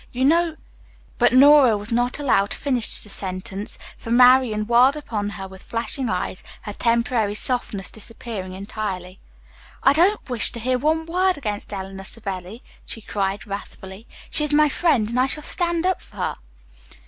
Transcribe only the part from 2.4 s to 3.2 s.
to finish the